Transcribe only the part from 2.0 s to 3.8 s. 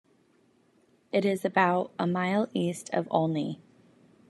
mile east of Olney.